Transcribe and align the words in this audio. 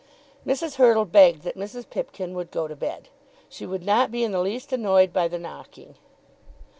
Mrs. 0.47 0.77
Hurtle 0.77 1.05
begged 1.05 1.43
that 1.43 1.55
Mrs. 1.55 1.87
Pipkin 1.87 2.33
would 2.33 2.49
go 2.49 2.67
to 2.67 2.75
bed. 2.75 3.09
She 3.47 3.67
would 3.67 3.85
not 3.85 4.09
be 4.11 4.23
in 4.23 4.31
the 4.31 4.39
least 4.41 4.73
annoyed 4.73 5.13
by 5.13 5.27
the 5.27 5.37
knocking. 5.37 5.93